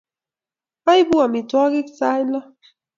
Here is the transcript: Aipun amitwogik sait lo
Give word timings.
Aipun 0.91 1.21
amitwogik 1.27 1.87
sait 1.97 2.25
lo 2.31 2.39